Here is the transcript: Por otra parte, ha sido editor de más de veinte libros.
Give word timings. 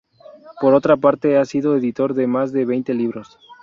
Por 0.59 0.73
otra 0.73 0.97
parte, 0.97 1.37
ha 1.37 1.45
sido 1.45 1.77
editor 1.77 2.15
de 2.15 2.25
más 2.25 2.51
de 2.51 2.65
veinte 2.65 2.95
libros. 2.95 3.37